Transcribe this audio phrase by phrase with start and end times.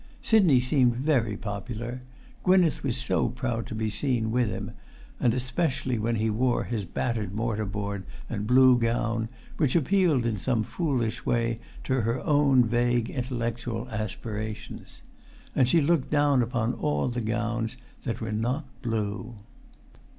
[0.23, 2.01] Sidney seemed very popular.
[2.43, 4.71] Gwynneth was so proud to be seen with him,
[5.19, 10.63] especially when he wore his battered mortar board and blue gown, which appealed in some
[10.63, 15.03] foolish way to her own vague intellectual aspirations.
[15.55, 19.35] And she looked down upon all the gowns that were not blue.